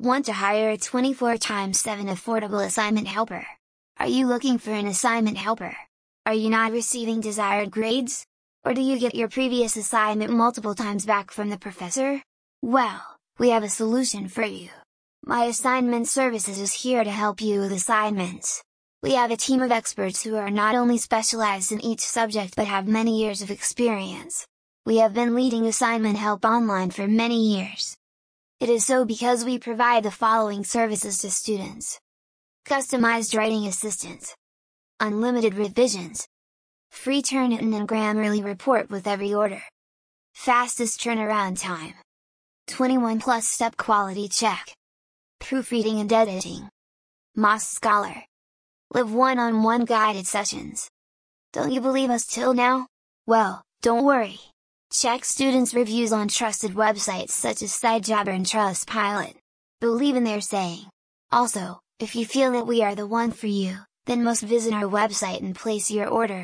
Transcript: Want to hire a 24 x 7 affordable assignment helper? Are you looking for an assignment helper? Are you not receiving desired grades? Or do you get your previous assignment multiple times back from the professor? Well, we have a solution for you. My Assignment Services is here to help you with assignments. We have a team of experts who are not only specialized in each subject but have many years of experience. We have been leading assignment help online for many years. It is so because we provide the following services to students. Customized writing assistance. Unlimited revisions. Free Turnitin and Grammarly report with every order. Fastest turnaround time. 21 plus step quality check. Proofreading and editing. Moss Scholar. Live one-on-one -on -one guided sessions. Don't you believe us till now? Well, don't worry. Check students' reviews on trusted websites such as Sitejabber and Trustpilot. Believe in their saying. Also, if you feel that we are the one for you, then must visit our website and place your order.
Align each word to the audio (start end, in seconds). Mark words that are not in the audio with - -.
Want 0.00 0.26
to 0.26 0.32
hire 0.32 0.70
a 0.70 0.76
24 0.76 1.34
x 1.34 1.78
7 1.78 2.06
affordable 2.06 2.66
assignment 2.66 3.06
helper? 3.06 3.46
Are 3.96 4.08
you 4.08 4.26
looking 4.26 4.58
for 4.58 4.72
an 4.72 4.88
assignment 4.88 5.36
helper? 5.36 5.76
Are 6.26 6.34
you 6.34 6.50
not 6.50 6.72
receiving 6.72 7.20
desired 7.20 7.70
grades? 7.70 8.26
Or 8.64 8.74
do 8.74 8.80
you 8.80 8.98
get 8.98 9.14
your 9.14 9.28
previous 9.28 9.76
assignment 9.76 10.32
multiple 10.32 10.74
times 10.74 11.06
back 11.06 11.30
from 11.30 11.48
the 11.48 11.56
professor? 11.56 12.20
Well, 12.60 13.02
we 13.38 13.50
have 13.50 13.62
a 13.62 13.68
solution 13.68 14.26
for 14.26 14.42
you. 14.42 14.70
My 15.24 15.44
Assignment 15.44 16.08
Services 16.08 16.58
is 16.58 16.72
here 16.72 17.04
to 17.04 17.10
help 17.10 17.40
you 17.40 17.60
with 17.60 17.70
assignments. 17.70 18.64
We 19.00 19.14
have 19.14 19.30
a 19.30 19.36
team 19.36 19.62
of 19.62 19.70
experts 19.70 20.24
who 20.24 20.34
are 20.34 20.50
not 20.50 20.74
only 20.74 20.98
specialized 20.98 21.70
in 21.70 21.80
each 21.80 22.00
subject 22.00 22.56
but 22.56 22.66
have 22.66 22.88
many 22.88 23.20
years 23.20 23.42
of 23.42 23.50
experience. 23.50 24.44
We 24.84 24.96
have 24.96 25.14
been 25.14 25.36
leading 25.36 25.66
assignment 25.66 26.16
help 26.16 26.44
online 26.44 26.90
for 26.90 27.06
many 27.06 27.54
years. 27.54 27.93
It 28.60 28.68
is 28.68 28.86
so 28.86 29.04
because 29.04 29.44
we 29.44 29.58
provide 29.58 30.04
the 30.04 30.10
following 30.10 30.64
services 30.64 31.18
to 31.18 31.30
students. 31.30 31.98
Customized 32.64 33.36
writing 33.36 33.66
assistance. 33.66 34.34
Unlimited 35.00 35.54
revisions. 35.54 36.28
Free 36.90 37.20
Turnitin 37.20 37.74
and 37.74 37.88
Grammarly 37.88 38.44
report 38.44 38.90
with 38.90 39.08
every 39.08 39.34
order. 39.34 39.62
Fastest 40.34 41.00
turnaround 41.00 41.60
time. 41.60 41.94
21 42.68 43.20
plus 43.20 43.46
step 43.46 43.76
quality 43.76 44.28
check. 44.28 44.72
Proofreading 45.40 45.98
and 45.98 46.12
editing. 46.12 46.68
Moss 47.34 47.68
Scholar. 47.68 48.22
Live 48.94 49.12
one-on-one 49.12 49.80
-on 49.80 49.84
-one 49.84 49.86
guided 49.86 50.26
sessions. 50.26 50.88
Don't 51.52 51.72
you 51.72 51.80
believe 51.80 52.10
us 52.10 52.24
till 52.24 52.54
now? 52.54 52.86
Well, 53.26 53.62
don't 53.82 54.04
worry. 54.04 54.38
Check 54.96 55.24
students' 55.24 55.74
reviews 55.74 56.12
on 56.12 56.28
trusted 56.28 56.74
websites 56.74 57.30
such 57.30 57.62
as 57.62 57.72
Sitejabber 57.72 58.32
and 58.32 58.46
Trustpilot. 58.46 59.34
Believe 59.80 60.14
in 60.14 60.22
their 60.22 60.40
saying. 60.40 60.86
Also, 61.32 61.80
if 61.98 62.14
you 62.14 62.24
feel 62.24 62.52
that 62.52 62.68
we 62.68 62.80
are 62.80 62.94
the 62.94 63.04
one 63.04 63.32
for 63.32 63.48
you, 63.48 63.78
then 64.06 64.22
must 64.22 64.42
visit 64.44 64.72
our 64.72 64.84
website 64.84 65.40
and 65.40 65.56
place 65.56 65.90
your 65.90 66.06
order. 66.06 66.42